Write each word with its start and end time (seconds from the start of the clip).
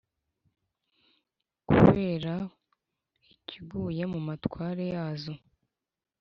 kureba 1.67 2.33
ikiguye 3.33 4.03
mumatware 4.11 4.83
yazo. 4.95 5.33